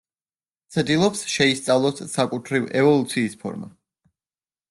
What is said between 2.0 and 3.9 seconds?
საკუთრივ ევოლუციის ფორმა.